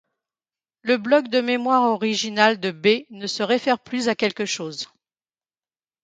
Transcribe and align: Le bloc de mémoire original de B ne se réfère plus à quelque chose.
Le 0.81 0.97
bloc 0.97 1.27
de 1.27 1.41
mémoire 1.41 1.83
original 1.83 2.59
de 2.59 2.71
B 2.71 3.05
ne 3.11 3.27
se 3.27 3.43
réfère 3.43 3.77
plus 3.77 4.09
à 4.09 4.15
quelque 4.15 4.45
chose. 4.47 4.89